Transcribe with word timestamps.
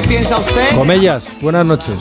¿Qué 0.00 0.08
piensa 0.08 0.38
usted? 0.38 0.74
Comellas, 0.76 1.22
buenas 1.42 1.66
noches. 1.66 1.94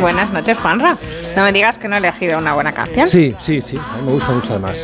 Buenas 0.00 0.32
noches, 0.32 0.56
Juanra. 0.56 0.96
No 1.36 1.42
me 1.42 1.52
digas 1.52 1.76
que 1.76 1.86
no 1.88 1.96
he 1.96 1.98
elegido 1.98 2.38
una 2.38 2.54
buena 2.54 2.72
canción. 2.72 3.08
Sí, 3.08 3.34
sí, 3.40 3.60
sí, 3.60 3.76
a 3.76 3.96
mí 3.98 4.06
me 4.06 4.12
gusta 4.12 4.32
mucho 4.32 4.52
además. 4.52 4.78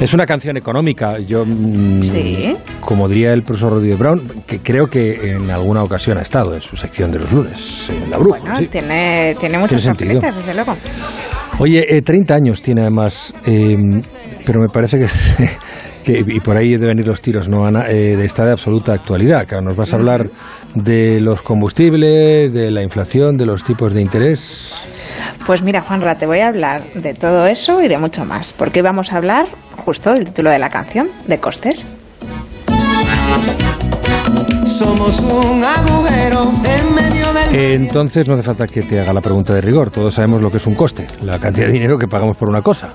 Es 0.00 0.12
una 0.12 0.26
canción 0.26 0.56
económica. 0.56 1.18
Yo, 1.20 1.44
mm, 1.46 2.02
Sí. 2.02 2.56
como 2.80 3.08
diría 3.08 3.32
el 3.32 3.42
profesor 3.42 3.72
Rodríguez 3.72 3.98
Brown, 3.98 4.42
que 4.46 4.60
creo 4.60 4.88
que 4.88 5.32
en 5.32 5.50
alguna 5.50 5.82
ocasión 5.82 6.18
ha 6.18 6.22
estado 6.22 6.54
en 6.54 6.60
su 6.60 6.76
sección 6.76 7.10
de 7.10 7.20
los 7.20 7.32
lunes, 7.32 7.88
en 7.88 8.10
La 8.10 8.18
Bruja. 8.18 8.40
Bueno, 8.40 8.58
sí. 8.58 8.66
tiene, 8.66 9.34
tiene 9.40 9.58
sentido. 9.80 9.80
sorpresas, 10.20 10.36
desde 10.36 10.54
luego. 10.54 10.76
Oye, 11.58 11.86
eh, 11.96 12.02
30 12.02 12.34
años 12.34 12.60
tiene 12.60 12.82
además, 12.82 13.32
eh, 13.46 13.78
pero 14.44 14.60
me 14.60 14.68
parece 14.68 14.98
que, 14.98 15.06
que- 16.04 16.24
y 16.26 16.40
por 16.40 16.56
ahí 16.56 16.72
deben 16.72 16.88
venir 16.96 17.06
los 17.06 17.20
tiros, 17.20 17.48
¿no, 17.48 17.64
Ana? 17.66 17.86
Eh, 17.88 18.16
de 18.16 18.24
esta 18.24 18.44
de 18.44 18.52
absoluta 18.52 18.92
actualidad. 18.92 19.46
Claro, 19.46 19.62
nos 19.64 19.76
vas 19.76 19.92
a 19.92 19.96
hablar 19.96 20.28
de 20.74 21.20
los 21.20 21.42
combustibles, 21.42 22.52
de 22.52 22.70
la 22.70 22.82
inflación, 22.82 23.36
de 23.36 23.46
los 23.46 23.64
tipos 23.64 23.92
de 23.94 24.00
interés. 24.02 24.72
Pues 25.46 25.62
mira, 25.62 25.82
Juanra, 25.82 26.16
te 26.16 26.26
voy 26.26 26.38
a 26.40 26.46
hablar 26.48 26.82
de 26.94 27.14
todo 27.14 27.46
eso 27.46 27.80
y 27.82 27.88
de 27.88 27.98
mucho 27.98 28.24
más, 28.24 28.52
porque 28.52 28.82
vamos 28.82 29.12
a 29.12 29.16
hablar 29.16 29.46
justo 29.84 30.12
del 30.14 30.24
título 30.26 30.50
de 30.50 30.58
la 30.58 30.70
canción, 30.70 31.08
de 31.26 31.38
costes. 31.38 31.84
Somos 34.66 35.20
un 35.20 35.62
agujero 35.62 36.50
en 36.64 36.94
medio 36.94 37.32
del... 37.32 37.54
Entonces 37.82 38.26
no 38.26 38.34
hace 38.34 38.42
falta 38.42 38.66
que 38.66 38.82
te 38.82 39.00
haga 39.00 39.12
la 39.12 39.20
pregunta 39.20 39.54
de 39.54 39.60
rigor. 39.60 39.90
Todos 39.90 40.14
sabemos 40.14 40.40
lo 40.42 40.50
que 40.50 40.56
es 40.56 40.66
un 40.66 40.74
coste, 40.74 41.06
la 41.22 41.38
cantidad 41.38 41.66
de 41.66 41.72
dinero 41.72 41.98
que 41.98 42.08
pagamos 42.08 42.36
por 42.36 42.48
una 42.48 42.62
cosa. 42.62 42.90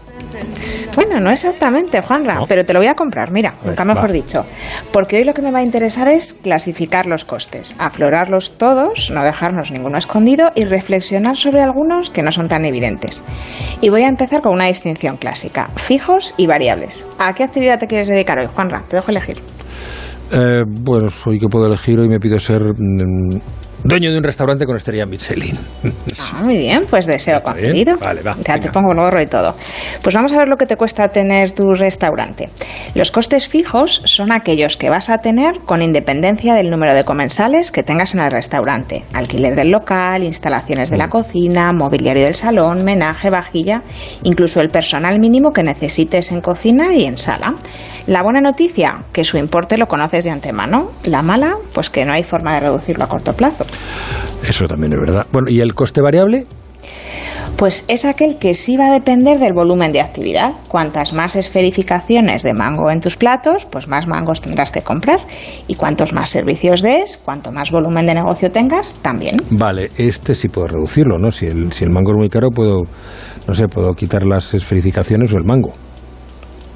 Bueno, 0.97 1.19
no 1.19 1.29
exactamente, 1.29 2.01
Juanra, 2.01 2.33
No. 2.39 2.47
pero 2.47 2.65
te 2.65 2.73
lo 2.73 2.79
voy 2.79 2.87
a 2.87 2.95
comprar, 2.95 3.29
mira, 3.31 3.51
ver, 3.61 3.67
nunca 3.67 3.85
mejor 3.85 4.09
va. 4.09 4.13
dicho. 4.13 4.45
Porque 4.91 5.17
hoy 5.17 5.23
lo 5.25 5.33
que 5.35 5.43
me 5.43 5.51
va 5.51 5.59
a 5.59 5.63
interesar 5.63 6.07
es 6.07 6.33
clasificar 6.33 7.05
los 7.05 7.23
costes, 7.23 7.75
aflorarlos 7.77 8.57
todos, 8.57 9.11
no 9.11 9.23
dejarnos 9.23 9.70
ninguno 9.71 9.99
escondido 9.99 10.49
y 10.55 10.65
reflexionar 10.65 11.37
sobre 11.37 11.61
algunos 11.61 12.09
que 12.09 12.23
no 12.23 12.31
son 12.31 12.47
tan 12.47 12.65
evidentes. 12.65 13.23
Y 13.79 13.89
voy 13.89 14.01
a 14.01 14.07
empezar 14.07 14.41
con 14.41 14.54
una 14.55 14.65
distinción 14.65 15.17
clásica, 15.17 15.70
fijos 15.76 16.34
y 16.35 16.48
variables. 16.48 17.05
¿A 17.20 17.32
qué 17.34 17.43
actividad 17.43 17.77
te 17.77 17.85
quieres 17.85 18.07
dedicar 18.07 18.39
hoy, 18.39 18.48
Juanra? 18.48 18.82
Te 18.89 18.95
dejo 18.95 19.11
elegir. 19.11 19.37
Eh, 20.32 20.61
bueno, 20.67 21.09
soy 21.09 21.37
que 21.37 21.48
puedo 21.48 21.67
elegir 21.67 21.99
hoy 21.99 22.09
me 22.09 22.20
pido 22.20 22.39
ser 22.39 22.61
mm, 22.63 23.37
dueño 23.83 24.11
de 24.11 24.17
un 24.17 24.23
restaurante 24.23 24.65
con 24.65 24.75
estrella 24.75 25.05
Michelin. 25.05 25.57
Ah, 26.33 26.41
muy 26.43 26.57
bien, 26.57 26.85
pues 26.89 27.05
deseo 27.05 27.41
concedido. 27.41 27.97
Vale, 27.99 28.21
va, 28.21 28.35
Ya 28.45 28.57
te 28.59 28.70
pongo 28.70 28.91
el 28.91 28.97
gorro 28.99 29.21
y 29.21 29.27
todo. 29.27 29.55
Pues 30.01 30.15
vamos 30.15 30.33
a 30.33 30.37
ver 30.37 30.47
lo 30.47 30.57
que 30.57 30.65
te 30.65 30.75
cuesta 30.75 31.07
tener 31.09 31.51
tu 31.51 31.63
restaurante. 31.73 32.49
Los 32.95 33.11
costes 33.11 33.48
fijos 33.48 34.01
son 34.05 34.31
aquellos 34.31 34.77
que 34.77 34.89
vas 34.89 35.09
a 35.09 35.20
tener 35.20 35.59
con 35.59 35.81
independencia 35.81 36.53
del 36.55 36.70
número 36.70 36.93
de 36.93 37.03
comensales 37.03 37.71
que 37.71 37.83
tengas 37.83 38.13
en 38.13 38.21
el 38.21 38.31
restaurante. 38.31 39.05
Alquiler 39.13 39.55
del 39.55 39.71
local, 39.71 40.23
instalaciones 40.23 40.89
Mm. 40.89 40.93
de 40.93 40.98
la 40.98 41.09
cocina, 41.09 41.71
mobiliario 41.73 42.25
del 42.25 42.35
salón, 42.35 42.83
menaje, 42.83 43.29
vajilla, 43.29 43.81
incluso 44.23 44.59
el 44.61 44.70
personal 44.70 45.20
mínimo 45.20 45.51
que 45.51 45.63
necesites 45.63 46.31
en 46.31 46.41
cocina 46.41 46.93
y 46.95 47.05
en 47.05 47.17
sala. 47.17 47.55
La 48.07 48.23
buena 48.23 48.39
noticia, 48.41 49.03
que 49.11 49.23
su 49.25 49.37
importe 49.37 49.77
lo 49.77 49.87
conoces 49.87 50.23
de 50.23 50.31
antemano. 50.31 50.91
La 51.03 51.21
mala, 51.21 51.55
pues 51.73 51.89
que 51.89 52.05
no 52.05 52.13
hay 52.13 52.23
forma 52.23 52.53
de 52.55 52.61
reducirlo 52.61 53.03
a 53.03 53.07
corto 53.07 53.33
plazo. 53.33 53.65
Eso 54.48 54.68
también 54.68 54.93
es 54.93 54.99
verdad. 54.99 55.26
Bueno, 55.32 55.49
¿y 55.49 55.62
el 55.62 55.73
coste 55.73 56.01
variable? 56.01 56.46
Pues 57.57 57.85
es 57.87 58.05
aquel 58.05 58.37
que 58.37 58.54
sí 58.54 58.77
va 58.77 58.87
a 58.87 58.93
depender 58.93 59.40
del 59.40 59.54
volumen 59.54 59.91
de 59.91 59.99
actividad. 59.99 60.51
Cuantas 60.68 61.13
más 61.13 61.35
esferificaciones 61.35 62.43
de 62.43 62.54
mango 62.54 62.91
en 62.91 63.01
tus 63.01 63.18
platos, 63.18 63.65
pues 63.65 63.88
más 63.88 64.06
mangos 64.06 64.41
tendrás 64.41 64.69
que 64.69 64.84
comprar. 64.84 65.22
Y 65.68 65.73
cuantos 65.73 66.13
más 66.13 66.29
servicios 66.29 66.84
des, 66.84 67.18
cuanto 67.18 67.51
más 67.51 67.72
volumen 67.72 68.06
de 68.06 68.13
negocio 68.13 68.51
tengas, 68.51 69.00
también. 69.01 69.38
Vale, 69.50 69.90
este 69.97 70.35
sí 70.35 70.50
puedo 70.50 70.68
reducirlo, 70.68 71.18
¿no? 71.18 71.31
Si 71.31 71.47
el, 71.47 71.73
si 71.73 71.84
el 71.84 71.90
mango 71.90 72.12
es 72.12 72.18
muy 72.18 72.29
caro, 72.29 72.51
puedo, 72.51 72.84
no 73.47 73.53
sé, 73.56 73.68
puedo 73.68 73.91
quitar 73.94 74.23
las 74.23 74.53
esferificaciones 74.53 75.34
o 75.34 75.38
el 75.38 75.44
mango. 75.44 75.73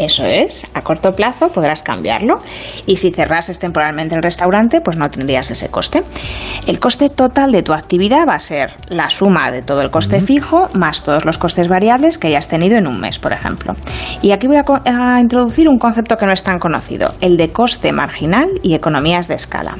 Eso 0.01 0.25
es, 0.25 0.66
a 0.73 0.81
corto 0.81 1.12
plazo 1.12 1.50
podrás 1.50 1.84
cambiarlo 1.84 2.39
y 2.88 2.95
si 2.95 3.12
cerrases 3.12 3.59
temporalmente 3.59 4.16
el 4.16 4.23
restaurante, 4.23 4.81
pues 4.81 4.97
no 4.97 5.12
tendrías 5.12 5.51
ese 5.51 5.69
coste. 5.69 6.01
El 6.66 6.79
coste 6.79 7.09
total 7.09 7.51
de 7.51 7.62
tu 7.62 7.72
actividad 7.72 8.25
va 8.28 8.34
a 8.34 8.40
ser 8.40 8.72
la 8.88 9.11
suma 9.11 9.51
de 9.51 9.61
todo 9.61 9.84
el 9.84 9.91
coste 9.91 10.19
fijo 10.22 10.69
más 10.73 11.03
todos 11.03 11.23
los 11.23 11.38
costes 11.38 11.69
variables 11.69 12.17
que 12.17 12.29
hayas 12.29 12.47
tenido 12.47 12.78
en 12.78 12.88
un 12.88 13.00
mes, 13.00 13.19
por 13.19 13.31
ejemplo. 13.31 13.75
Y 14.23 14.31
aquí 14.31 14.47
voy 14.47 14.57
a, 14.57 15.22
introducir 15.22 15.69
un 15.69 15.78
concepto 15.78 16.17
que 16.17 16.25
no 16.25 16.31
es 16.31 16.41
tan 16.41 16.57
conocido, 16.57 17.13
el 17.22 17.38
de 17.38 17.51
coste 17.51 17.91
marginal 17.91 18.50
y 18.63 18.73
economías 18.73 19.28
de 19.28 19.35
escala. 19.35 19.78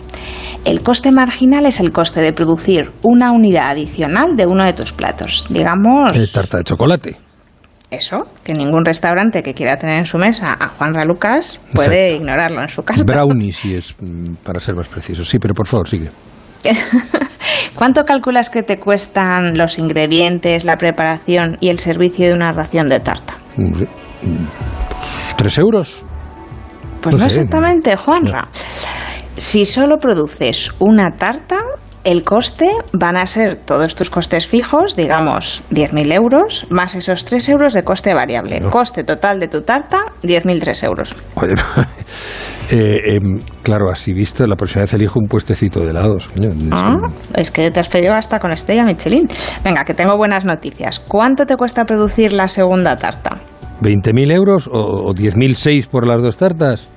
El 0.66 0.84
coste 0.84 1.10
marginal 1.12 1.66
es 1.66 1.80
el 1.80 1.92
coste 1.92 2.22
de 2.22 2.32
producir 2.32 2.92
una 3.02 3.32
unidad 3.32 3.72
adicional 3.72 4.38
de 4.38 4.46
uno 4.46 4.66
de 4.66 4.74
tus 4.74 4.94
platos. 4.94 5.48
Digamos... 5.50 6.16
Eh, 6.16 6.28
tarta 6.32 6.60
de 6.60 6.64
chocolate. 6.64 7.31
Eso, 7.92 8.20
que 8.44 8.54
ningún 8.54 8.86
restaurante 8.86 9.44
que 9.44 9.54
quiera 9.54 9.76
tener 9.78 9.98
en 9.98 10.06
su 10.06 10.18
mesa 10.18 10.56
a 10.58 10.70
Juan 10.70 10.94
Lucas 11.06 11.60
puede 11.74 12.06
Exacto. 12.08 12.24
ignorarlo 12.24 12.62
en 12.62 12.70
su 12.70 12.84
carta. 12.84 13.04
Brownie, 13.04 13.52
si 13.52 13.76
es 13.76 13.94
mm, 14.00 14.36
para 14.44 14.62
ser 14.62 14.76
más 14.76 14.88
preciso. 14.88 15.26
Sí, 15.26 15.38
pero 15.40 15.54
por 15.54 15.68
favor, 15.68 15.90
sigue. 15.90 16.10
¿Cuánto 17.76 18.04
calculas 18.06 18.50
que 18.50 18.64
te 18.64 18.80
cuestan 18.80 19.58
los 19.58 19.78
ingredientes, 19.78 20.64
la 20.64 20.78
preparación 20.78 21.58
y 21.60 21.68
el 21.70 21.80
servicio 21.80 22.28
de 22.30 22.34
una 22.34 22.54
ración 22.54 22.88
de 22.88 23.00
tarta? 23.02 23.34
Sé. 23.58 23.88
Mm, 24.24 24.46
¿Tres 25.38 25.58
euros? 25.58 26.02
Pues 27.02 27.16
No 27.16 27.24
no, 27.24 27.30
sé. 27.30 27.42
exactamente, 27.42 27.96
Juanra. 27.98 28.48
Si 29.36 29.66
solo 29.66 29.98
produces 29.98 30.72
una 30.80 31.12
tarta, 31.12 31.58
el 32.04 32.24
coste 32.24 32.70
van 32.94 33.16
a 33.18 33.26
ser 33.28 33.56
todos 33.58 33.96
tus 33.96 34.10
costes 34.10 34.48
fijos, 34.48 34.96
digamos 34.96 35.64
10.000 35.72 36.14
euros, 36.14 36.66
más 36.70 36.96
esos 36.96 37.26
3 37.26 37.50
euros 37.50 37.74
de 37.74 37.84
coste 37.84 38.14
variable. 38.14 38.60
No. 38.60 38.70
Coste 38.72 39.04
total 39.04 39.40
de 39.40 39.48
tu 39.48 39.62
tarta, 39.62 40.00
10.003 40.24 40.84
euros. 40.86 41.16
Oye, 41.36 41.54
eh, 42.72 43.16
em, 43.16 43.40
claro, 43.64 43.92
así 43.92 44.14
visto, 44.14 44.46
la 44.48 44.56
próxima 44.56 44.82
vez 44.82 44.94
elijo 44.94 45.20
un 45.20 45.28
puestecito 45.28 45.82
de 45.82 45.92
helados. 45.92 46.28
Ah, 46.72 46.98
que- 47.34 47.42
es 47.42 47.52
que 47.52 47.70
te 47.72 47.80
has 47.80 47.88
pedido 47.88 48.14
hasta 48.14 48.40
con 48.40 48.52
estrella 48.52 48.84
Michelin. 48.84 49.30
Venga, 49.64 49.84
que 49.86 49.94
tengo 49.94 50.18
buenas 50.18 50.46
noticias. 50.46 51.00
¿Cuánto 51.00 51.46
te 51.46 51.56
cuesta 51.56 51.86
producir 51.86 52.34
la 52.34 52.48
segunda 52.48 52.96
tarta? 52.98 53.38
¿20.000 53.82 54.32
euros 54.34 54.68
o, 54.68 54.74
o 54.80 55.10
10.006 55.12 55.88
por 55.88 56.08
las 56.08 56.22
dos 56.22 56.38
tartas? 56.38 56.88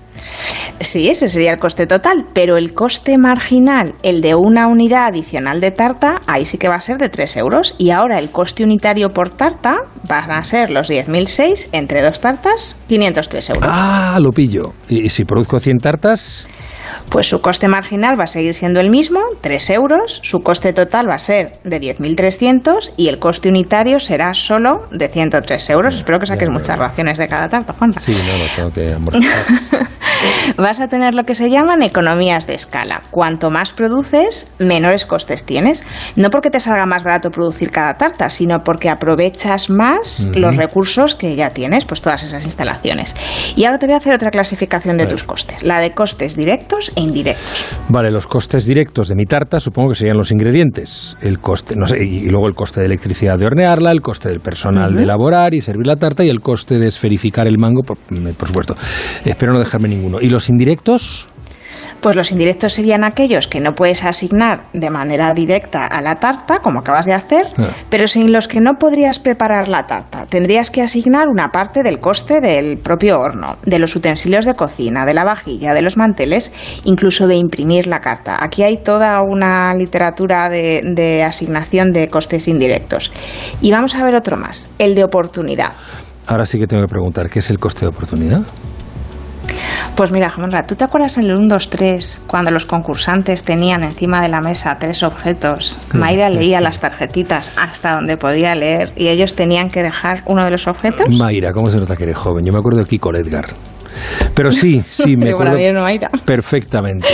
Sí, 0.81 1.09
ese 1.09 1.29
sería 1.29 1.53
el 1.53 1.59
coste 1.59 1.87
total, 1.87 2.27
pero 2.33 2.57
el 2.57 2.75
coste 2.75 3.17
marginal, 3.19 3.95
el 4.03 4.21
de 4.21 4.35
una 4.35 4.69
unidad 4.69 5.07
adicional 5.07 5.61
de 5.61 5.71
tarta, 5.71 6.21
ahí 6.27 6.45
sí 6.47 6.59
que 6.59 6.69
va 6.69 6.77
a 6.77 6.81
ser 6.81 6.99
de 6.99 7.09
3 7.09 7.37
euros. 7.39 7.75
Y 7.79 7.91
ahora 7.91 8.19
el 8.19 8.31
coste 8.31 8.65
unitario 8.65 9.11
por 9.11 9.31
tarta 9.31 9.77
van 10.09 10.31
a 10.31 10.43
ser 10.45 10.71
los 10.71 10.91
10.006 10.91 11.69
entre 11.73 12.03
dos 12.03 12.21
tartas, 12.21 12.79
503 12.89 13.51
euros. 13.51 13.71
Ah, 13.73 14.19
lo 14.21 14.33
pillo. 14.33 14.63
¿Y 14.89 15.09
si 15.09 15.25
produzco 15.25 15.59
100 15.59 15.79
tartas? 15.79 16.47
Pues 17.09 17.29
su 17.29 17.41
coste 17.41 17.69
marginal 17.69 18.19
va 18.19 18.25
a 18.25 18.29
seguir 18.29 18.55
siendo 18.55 18.81
el 18.81 18.91
mismo, 18.91 19.21
3 19.41 19.71
euros, 19.71 20.21
su 20.23 20.43
coste 20.43 20.73
total 20.73 21.09
va 21.09 21.15
a 21.15 21.19
ser 21.19 21.53
de 21.65 21.81
10.300 21.81 22.93
y 22.97 23.09
el 23.09 23.19
coste 23.19 23.49
unitario 23.49 24.01
será 24.01 24.35
solo 24.35 24.87
de 24.91 25.09
103 25.09 25.71
euros. 25.71 25.97
Espero 25.97 26.19
que 26.19 26.27
saques 26.27 26.49
Ya, 26.49 26.53
ya, 26.53 26.59
muchas 26.59 26.79
raciones 26.79 27.19
de 27.19 27.29
cada 27.29 27.49
tarta, 27.49 27.73
Juanra. 27.73 28.01
Sí, 28.01 28.17
no, 28.27 28.39
lo 28.39 28.55
tengo 28.55 28.71
que. 28.71 28.95
Vas 30.57 30.81
a 30.81 30.89
tener 30.89 31.15
lo 31.15 31.25
que 31.25 31.35
se 31.35 31.51
llaman 31.51 31.83
economías 31.83 32.47
de 32.47 32.55
escala. 32.55 33.03
Cuanto 33.11 33.51
más 33.51 33.73
produces, 33.73 34.47
menores 34.59 35.07
costes 35.07 35.45
tienes. 35.45 35.85
No 36.17 36.31
porque 36.31 36.51
te 36.51 36.61
salga 36.61 36.87
más 36.87 37.05
barato 37.05 37.31
producir 37.31 37.71
cada 37.71 37.97
tarta, 37.97 38.31
sino 38.31 38.63
porque 38.63 38.89
aprovechas 38.89 39.71
más 39.71 40.29
los 40.35 40.57
recursos 40.57 41.15
que 41.15 41.37
ya 41.37 41.51
tienes, 41.51 41.85
pues 41.85 42.01
todas 42.01 42.23
esas 42.23 42.45
instalaciones. 42.45 43.15
Y 43.57 43.65
ahora 43.65 43.79
te 43.79 43.87
voy 43.87 43.95
a 43.95 43.99
hacer 43.99 44.15
otra 44.15 44.31
clasificación 44.31 44.97
de 44.97 45.07
tus 45.07 45.25
costes, 45.25 45.63
la 45.63 45.81
de 45.81 45.93
costes 45.93 46.37
directos 46.37 46.84
e 46.95 47.01
indirectos. 47.01 47.77
Vale, 47.89 48.11
los 48.11 48.27
costes 48.27 48.65
directos 48.67 49.09
de 49.09 49.15
mi 49.15 49.27
tarta 49.27 49.61
supongo 49.61 49.91
que 49.91 49.95
serían 49.97 50.17
los 50.17 50.31
ingredientes. 50.31 51.17
El 51.21 51.39
coste, 51.39 51.77
no 51.77 51.87
sé, 51.87 52.03
y 52.05 52.29
luego 52.29 52.49
el 52.49 52.55
coste 52.55 52.81
de 52.81 52.87
electricidad 52.87 53.39
de 53.39 53.47
hornearla, 53.47 53.91
el 53.91 54.01
coste 54.01 54.29
del 54.29 54.41
personal 54.41 54.95
de 54.95 55.03
elaborar 55.03 55.55
y 55.55 55.61
servir 55.61 55.87
la 55.87 55.97
tarta 55.97 56.25
y 56.25 56.29
el 56.29 56.41
coste 56.41 56.79
de 56.79 56.89
esferificar 56.89 57.47
el 57.47 57.59
mango, 57.59 57.83
por, 57.83 57.99
por 57.99 58.49
supuesto. 58.49 58.75
Espero 59.25 59.53
no 59.53 59.59
dejarme 59.59 59.89
ninguno. 59.89 60.19
¿Y 60.21 60.29
los 60.29 60.49
indirectos? 60.49 61.29
Pues 62.01 62.17
los 62.17 62.31
indirectos 62.31 62.75
serían 62.75 63.05
aquellos 63.05 63.49
que 63.49 63.61
no 63.61 63.73
puedes 63.73 64.05
asignar 64.05 64.67
de 64.73 64.91
manera 64.91 65.33
directa 65.35 65.87
a 65.87 66.03
la 66.03 66.17
tarta, 66.17 66.59
como 66.59 66.81
acabas 66.81 67.07
de 67.07 67.15
hacer, 67.15 67.47
pero 67.89 68.07
sin 68.07 68.33
los 68.33 68.47
que 68.47 68.61
no 68.61 68.75
podrías 68.75 69.19
preparar 69.19 69.69
la 69.69 69.87
tarta. 69.87 70.27
Tendrías 70.27 70.71
que 70.71 70.83
asignar 70.83 71.29
una 71.29 71.49
parte 71.49 71.83
del 71.83 72.01
coste 72.01 72.41
del 72.41 72.79
propio 72.79 73.21
horno, 73.21 73.57
de 73.65 73.79
los 73.79 73.97
utensilios 73.97 74.45
de 74.45 74.55
cocina, 74.55 75.07
de 75.07 75.15
la 75.15 75.25
vajilla, 75.25 75.73
de 75.73 75.83
los 75.83 75.97
manteles, 75.97 76.53
incluso 76.85 77.27
de 77.27 77.37
imprimir 77.37 77.87
la 77.87 78.01
carta. 78.01 78.37
Aquí 78.39 78.63
hay 78.63 78.83
toda 78.83 79.23
una 79.23 79.75
literatura 79.75 80.49
de, 80.49 80.83
de 80.85 81.23
asignación 81.23 81.93
de 81.93 82.09
costes 82.09 82.49
indirectos. 82.49 83.13
Y 83.61 83.71
vamos 83.71 83.95
a 83.95 84.05
ver 84.05 84.15
otro 84.15 84.37
más, 84.37 84.75
el 84.79 84.95
de 84.95 85.05
oportunidad. 85.05 85.73
Ahora 86.27 86.47
sí 86.47 86.59
que 86.59 86.67
tengo 86.67 86.83
que 86.83 86.89
preguntar, 86.89 87.29
¿qué 87.29 87.39
es 87.39 87.51
el 87.51 87.59
coste 87.59 87.81
de 87.81 87.89
oportunidad? 87.89 88.43
Pues 89.97 90.11
mira, 90.11 90.29
Jamonra, 90.29 90.65
¿tú 90.65 90.75
te 90.75 90.83
acuerdas 90.83 91.19
en 91.19 91.27
el 91.27 91.37
1, 91.37 91.47
2, 91.47 91.71
3 91.71 92.25
cuando 92.27 92.51
los 92.51 92.67
concursantes 92.67 93.45
tenían 93.45 93.85
encima 93.85 94.21
de 94.21 94.29
la 94.29 94.41
mesa 94.41 94.77
tres 94.81 95.05
objetos? 95.05 95.77
Mayra 95.95 96.29
leía 96.31 96.61
las 96.61 96.81
tarjetitas 96.81 97.53
hasta 97.57 97.95
donde 97.95 98.17
podía 98.17 98.57
leer 98.57 98.93
y 98.97 99.07
ellos 99.07 99.37
tenían 99.37 99.69
que 99.69 99.85
dejar 99.85 100.23
uno 100.27 100.43
de 100.43 100.51
los 100.51 100.67
objetos. 100.67 101.09
Mayra, 101.17 101.53
¿cómo 101.53 101.71
se 101.71 101.79
nota 101.79 101.95
que 101.95 102.03
eres 102.05 102.19
joven? 102.19 102.45
Yo 102.45 102.53
me 102.53 102.59
acuerdo 102.59 102.81
de 102.81 102.87
Kiko 102.87 103.15
Edgar. 103.15 103.47
Pero 104.35 104.51
sí, 104.51 104.83
sí, 104.91 105.17
me 105.17 105.31
acuerdo 105.31 105.57
perfectamente. 106.25 107.07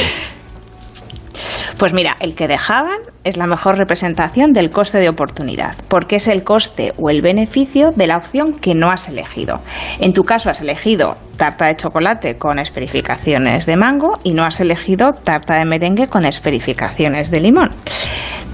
Pues 1.77 1.93
mira, 1.93 2.17
el 2.21 2.35
que 2.35 2.49
dejaban 2.49 2.99
es 3.25 3.37
la 3.37 3.47
mejor 3.47 3.77
representación 3.77 4.53
del 4.53 4.71
coste 4.71 4.99
de 4.99 5.09
oportunidad, 5.09 5.75
porque 5.89 6.17
es 6.17 6.29
el 6.29 6.43
coste 6.43 6.93
o 6.97 7.11
el 7.11 7.23
beneficio 7.23 7.91
de 7.95 8.07
la 8.07 8.17
opción 8.17 8.55
que 8.55 8.75
no 8.75 8.91
has 8.91 9.09
elegido. 9.09 9.61
En 9.99 10.13
tu 10.13 10.25
caso 10.25 10.51
has 10.51 10.61
elegido 10.61 11.17
tarta 11.37 11.67
de 11.67 11.77
chocolate 11.77 12.39
con 12.39 12.59
esferificaciones 12.59 13.67
de 13.67 13.77
mango 13.77 14.19
y 14.25 14.33
no 14.33 14.45
has 14.45 14.61
elegido 14.61 15.13
tarta 15.13 15.57
de 15.57 15.65
merengue 15.65 16.09
con 16.09 16.25
esferificaciones 16.25 17.31
de 17.31 17.41
limón. 17.41 17.71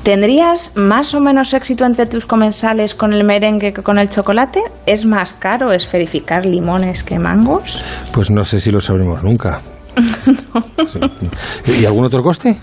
¿Tendrías 0.02 0.76
más 0.76 1.14
o 1.14 1.20
menos 1.20 1.52
éxito 1.52 1.84
entre 1.84 2.06
tus 2.06 2.26
comensales 2.26 2.94
con 2.94 3.12
el 3.12 3.24
merengue 3.24 3.72
que 3.72 3.82
con 3.82 3.98
el 3.98 4.08
chocolate? 4.08 4.60
¿Es 4.86 5.04
más 5.04 5.34
caro 5.34 5.72
esferificar 5.72 6.46
limones 6.46 7.02
que 7.02 7.19
mangos? 7.19 7.82
Pues 8.12 8.30
no 8.30 8.44
sé 8.44 8.60
si 8.60 8.70
lo 8.70 8.78
sabremos 8.78 9.24
nunca. 9.24 9.60
¿Y 11.66 11.84
algún 11.84 12.04
otro 12.04 12.22
coste? 12.22 12.56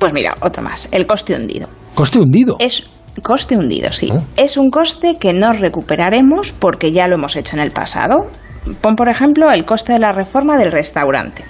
Pues 0.00 0.14
mira, 0.14 0.34
otro 0.40 0.62
más, 0.62 0.88
el 0.92 1.06
coste 1.06 1.34
hundido. 1.34 1.68
¿Coste 1.94 2.18
hundido? 2.18 2.56
Es 2.58 2.88
coste 3.22 3.54
hundido, 3.54 3.92
sí. 3.92 4.08
Oh. 4.10 4.22
Es 4.38 4.56
un 4.56 4.70
coste 4.70 5.16
que 5.20 5.34
no 5.34 5.52
recuperaremos 5.52 6.52
porque 6.52 6.90
ya 6.90 7.06
lo 7.06 7.16
hemos 7.16 7.36
hecho 7.36 7.54
en 7.56 7.62
el 7.62 7.70
pasado. 7.70 8.30
Pon, 8.80 8.96
por 8.96 9.08
ejemplo, 9.08 9.50
el 9.50 9.64
coste 9.64 9.94
de 9.94 9.98
la 9.98 10.12
reforma 10.12 10.56
del 10.56 10.70
restaurante. 10.70 11.44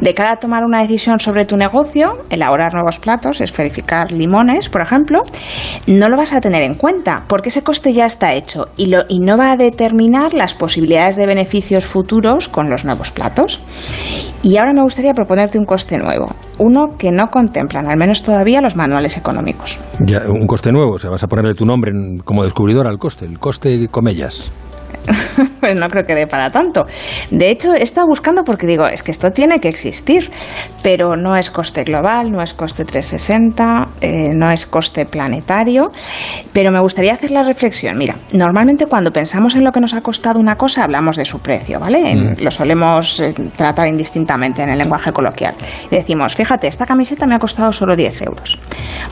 De 0.00 0.14
cara 0.14 0.32
a 0.32 0.36
tomar 0.36 0.64
una 0.64 0.80
decisión 0.80 1.20
sobre 1.20 1.44
tu 1.44 1.56
negocio, 1.56 2.18
elaborar 2.30 2.74
nuevos 2.74 2.98
platos, 2.98 3.40
esferificar 3.40 4.12
limones, 4.12 4.68
por 4.68 4.82
ejemplo, 4.82 5.22
no 5.86 6.08
lo 6.08 6.16
vas 6.16 6.32
a 6.32 6.40
tener 6.40 6.62
en 6.62 6.74
cuenta 6.74 7.24
porque 7.28 7.48
ese 7.48 7.62
coste 7.62 7.92
ya 7.92 8.06
está 8.06 8.34
hecho 8.34 8.68
y, 8.76 8.86
lo, 8.86 9.04
y 9.08 9.20
no 9.20 9.36
va 9.36 9.52
a 9.52 9.56
determinar 9.56 10.34
las 10.34 10.54
posibilidades 10.54 11.16
de 11.16 11.26
beneficios 11.26 11.86
futuros 11.86 12.48
con 12.48 12.70
los 12.70 12.84
nuevos 12.84 13.10
platos. 13.10 13.60
Y 14.42 14.56
ahora 14.56 14.72
me 14.72 14.82
gustaría 14.82 15.14
proponerte 15.14 15.58
un 15.58 15.64
coste 15.64 15.98
nuevo, 15.98 16.26
uno 16.58 16.96
que 16.96 17.10
no 17.10 17.28
contemplan, 17.28 17.90
al 17.90 17.98
menos 17.98 18.22
todavía, 18.22 18.60
los 18.60 18.76
manuales 18.76 19.16
económicos. 19.16 19.78
Ya, 20.00 20.22
un 20.28 20.46
coste 20.46 20.70
nuevo, 20.70 20.92
o 20.92 20.98
sea, 20.98 21.10
vas 21.10 21.22
a 21.22 21.26
ponerle 21.26 21.54
tu 21.54 21.64
nombre 21.64 21.92
como 22.24 22.44
descubridor 22.44 22.86
al 22.86 22.98
coste, 22.98 23.24
el 23.24 23.38
coste 23.38 23.88
comellas. 23.88 24.50
pues 25.60 25.78
no 25.78 25.88
creo 25.88 26.04
que 26.04 26.14
dé 26.14 26.26
para 26.26 26.50
tanto. 26.50 26.84
De 27.30 27.50
hecho, 27.50 27.74
he 27.74 27.82
estado 27.82 28.06
buscando 28.06 28.42
porque 28.44 28.66
digo, 28.66 28.86
es 28.86 29.02
que 29.02 29.10
esto 29.10 29.30
tiene 29.30 29.60
que 29.60 29.68
existir, 29.68 30.30
pero 30.82 31.16
no 31.16 31.36
es 31.36 31.50
coste 31.50 31.84
global, 31.84 32.30
no 32.30 32.42
es 32.42 32.54
coste 32.54 32.84
360, 32.84 33.88
eh, 34.00 34.30
no 34.34 34.50
es 34.50 34.66
coste 34.66 35.06
planetario, 35.06 35.88
pero 36.52 36.70
me 36.70 36.80
gustaría 36.80 37.12
hacer 37.14 37.30
la 37.30 37.42
reflexión. 37.42 37.96
Mira, 37.96 38.16
normalmente 38.34 38.86
cuando 38.86 39.10
pensamos 39.12 39.54
en 39.54 39.64
lo 39.64 39.72
que 39.72 39.80
nos 39.80 39.94
ha 39.94 40.00
costado 40.00 40.38
una 40.38 40.56
cosa, 40.56 40.84
hablamos 40.84 41.16
de 41.16 41.24
su 41.24 41.40
precio, 41.40 41.78
¿vale? 41.80 41.98
En- 42.10 42.36
Lo 42.44 42.50
solemos 42.50 43.20
eh, 43.20 43.34
tratar 43.56 43.88
indistintamente 43.88 44.62
en 44.62 44.70
el 44.70 44.78
lenguaje 44.78 45.12
coloquial. 45.12 45.54
Y 45.90 45.96
decimos, 45.96 46.34
fíjate, 46.34 46.68
esta 46.68 46.86
camiseta 46.86 47.26
me 47.26 47.34
ha 47.34 47.38
costado 47.38 47.72
solo 47.72 47.96
10 47.96 48.22
euros. 48.22 48.58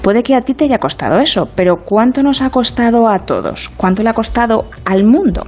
Puede 0.06 0.23
que 0.23 0.37
a 0.37 0.41
ti 0.41 0.55
te 0.55 0.67
haya 0.67 0.79
costado 0.79 1.19
eso, 1.19 1.49
pero 1.56 1.79
¿cuánto 1.85 2.23
nos 2.23 2.41
ha 2.41 2.50
costado 2.50 3.08
a 3.08 3.19
todos? 3.26 3.70
¿Cuánto 3.76 4.05
le 4.05 4.11
ha 4.11 4.12
costado 4.12 4.67
al 4.85 5.05
mundo? 5.05 5.44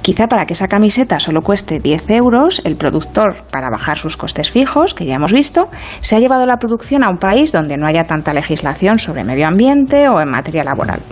Quizá 0.00 0.26
para 0.26 0.46
que 0.46 0.54
esa 0.54 0.68
camiseta 0.68 1.20
solo 1.20 1.42
cueste 1.42 1.80
10 1.80 2.08
euros, 2.12 2.62
el 2.64 2.76
productor, 2.76 3.44
para 3.52 3.68
bajar 3.68 3.98
sus 3.98 4.16
costes 4.16 4.50
fijos, 4.50 4.94
que 4.94 5.04
ya 5.04 5.16
hemos 5.16 5.34
visto, 5.34 5.68
se 6.00 6.16
ha 6.16 6.18
llevado 6.18 6.46
la 6.46 6.56
producción 6.56 7.04
a 7.04 7.10
un 7.10 7.18
país 7.18 7.52
donde 7.52 7.76
no 7.76 7.86
haya 7.86 8.06
tanta 8.06 8.32
legislación 8.32 8.98
sobre 8.98 9.22
medio 9.22 9.46
ambiente 9.46 10.08
o 10.08 10.18
en 10.18 10.30
materia 10.30 10.64
laboral. 10.64 11.02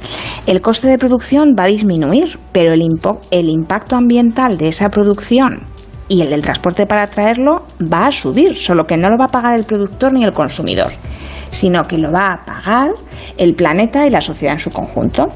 El 0.47 0.63
coste 0.63 0.89
de 0.89 0.97
producción 0.97 1.55
va 1.59 1.65
a 1.65 1.67
disminuir, 1.67 2.39
pero 2.53 2.73
el, 2.73 2.81
el 3.31 3.51
impacto 3.51 3.97
ambiental 3.97 4.57
de 4.57 4.69
esa 4.69 4.89
producción 4.89 5.67
y 6.09 6.23
el 6.23 6.31
del 6.31 6.43
transporte 6.43 6.87
para 6.87 7.07
traerlo 7.09 7.67
va 7.81 8.07
a 8.07 8.11
subir, 8.11 8.59
solo 8.59 8.87
que 8.87 8.97
no 8.97 9.11
lo 9.11 9.19
va 9.19 9.27
a 9.27 9.29
pagar 9.29 9.55
el 9.55 9.65
productor 9.65 10.13
ni 10.13 10.25
el 10.25 10.33
consumidor, 10.33 10.91
sino 11.51 11.85
que 11.85 11.99
lo 11.99 12.11
va 12.11 12.33
a 12.33 12.45
pagar 12.45 12.91
el 13.37 13.55
planeta 13.55 14.07
y 14.07 14.11
la 14.11 14.21
sociedad 14.21 14.55
en 14.55 14.61
su 14.61 14.71
conjunto. 14.71 15.27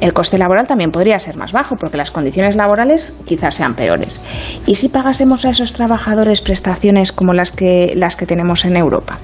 El 0.00 0.12
coste 0.12 0.38
laboral 0.38 0.68
también 0.68 0.92
podría 0.92 1.18
ser 1.18 1.36
más 1.36 1.50
bajo, 1.50 1.74
porque 1.74 1.96
las 1.96 2.12
condiciones 2.12 2.54
laborales 2.54 3.16
quizás 3.26 3.56
sean 3.56 3.74
peores. 3.74 4.22
¿Y 4.64 4.76
si 4.76 4.88
pagásemos 4.88 5.44
a 5.44 5.50
esos 5.50 5.72
trabajadores 5.72 6.40
prestaciones 6.40 7.10
como 7.10 7.32
las 7.32 7.50
que, 7.50 7.92
las 7.96 8.14
que 8.14 8.26
tenemos 8.26 8.64
en 8.64 8.76
Europa? 8.76 9.18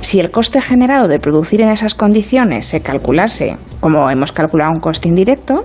Si 0.00 0.18
el 0.18 0.32
coste 0.32 0.60
generado 0.60 1.06
de 1.06 1.20
producir 1.20 1.60
en 1.60 1.68
esas 1.68 1.94
condiciones 1.94 2.66
se 2.66 2.80
calculase 2.80 3.56
como 3.78 4.10
hemos 4.10 4.32
calculado 4.32 4.72
un 4.72 4.80
coste 4.80 5.08
indirecto, 5.08 5.64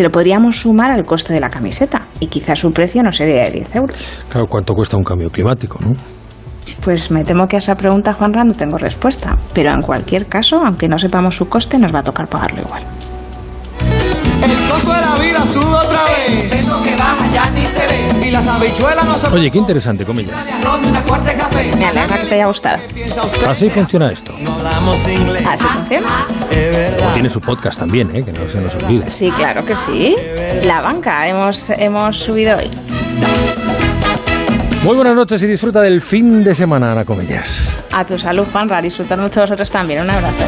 se 0.00 0.04
lo 0.04 0.10
podríamos 0.10 0.58
sumar 0.58 0.92
al 0.92 1.04
coste 1.04 1.34
de 1.34 1.40
la 1.40 1.50
camiseta 1.50 2.06
y 2.20 2.28
quizás 2.28 2.58
su 2.58 2.70
precio 2.70 3.02
no 3.02 3.12
sería 3.12 3.44
de 3.44 3.50
10 3.50 3.76
euros. 3.76 3.96
Claro, 4.30 4.46
¿cuánto 4.46 4.72
cuesta 4.72 4.96
un 4.96 5.04
cambio 5.04 5.28
climático, 5.28 5.78
no? 5.78 5.92
Pues 6.82 7.10
me 7.10 7.22
temo 7.22 7.46
que 7.46 7.56
a 7.56 7.58
esa 7.58 7.74
pregunta, 7.74 8.14
Juanra, 8.14 8.42
no 8.42 8.54
tengo 8.54 8.78
respuesta. 8.78 9.36
Pero 9.52 9.74
en 9.74 9.82
cualquier 9.82 10.24
caso, 10.24 10.56
aunque 10.64 10.88
no 10.88 10.96
sepamos 10.96 11.36
su 11.36 11.50
coste, 11.50 11.78
nos 11.78 11.94
va 11.94 12.00
a 12.00 12.02
tocar 12.02 12.28
pagarlo 12.28 12.62
igual. 12.62 12.82
El 14.70 14.76
costo 14.76 14.92
de 14.92 15.00
la 15.00 15.16
vida 15.16 15.44
sube 15.52 15.64
otra 15.64 16.04
vez. 16.04 16.52
Eso 16.52 16.80
que 16.84 16.94
baja 16.94 17.28
ya 17.32 17.50
ni 17.50 17.66
se 17.66 17.86
ve. 17.88 18.28
Y 18.28 18.30
las 18.30 18.46
habichuelas 18.46 19.04
no 19.04 19.14
se 19.14 19.26
Oye, 19.26 19.50
qué 19.50 19.58
interesante, 19.58 20.04
comillas. 20.04 20.36
Me 21.76 21.86
alegra 21.86 22.18
que 22.18 22.26
te 22.26 22.34
haya 22.36 22.46
gustado. 22.46 22.78
Así 23.48 23.68
funciona 23.68 24.12
esto. 24.12 24.32
No 24.38 24.52
hablamos 24.52 24.96
inglés. 25.08 25.42
¿Así 25.44 25.64
funciona? 25.64 26.08
Tiene 27.14 27.28
su 27.28 27.40
podcast 27.40 27.80
también, 27.80 28.14
¿eh? 28.14 28.24
que 28.24 28.30
no 28.32 28.48
se 28.48 28.60
nos 28.60 28.72
olvide. 28.76 29.12
Sí, 29.12 29.32
claro 29.32 29.64
que 29.64 29.74
sí. 29.74 30.14
La 30.62 30.80
banca 30.80 31.26
hemos, 31.26 31.70
hemos 31.70 32.16
subido 32.16 32.58
hoy. 32.58 32.70
Muy 34.84 34.94
buenas 34.94 35.16
noches 35.16 35.42
y 35.42 35.48
disfruta 35.48 35.80
del 35.80 36.00
fin 36.00 36.44
de 36.44 36.54
semana, 36.54 36.92
Ana 36.92 37.04
Comillas. 37.04 37.74
A 37.90 38.04
tu 38.04 38.16
salud, 38.20 38.46
Juanra. 38.52 38.80
Disfrutad 38.80 39.18
mucho 39.18 39.40
vosotros 39.40 39.68
también. 39.68 40.02
Un 40.02 40.10
abrazo. 40.10 40.44